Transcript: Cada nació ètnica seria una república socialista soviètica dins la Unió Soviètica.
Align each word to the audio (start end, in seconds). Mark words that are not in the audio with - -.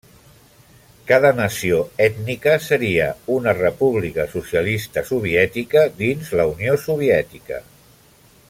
Cada 1.11 1.31
nació 1.39 1.81
ètnica 2.05 2.55
seria 2.69 3.11
una 3.35 3.55
república 3.59 4.27
socialista 4.35 5.05
soviètica 5.13 5.85
dins 6.03 6.37
la 6.41 6.51
Unió 6.57 6.81
Soviètica. 6.91 7.65